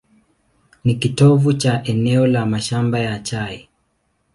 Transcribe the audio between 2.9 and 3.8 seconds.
ya chai.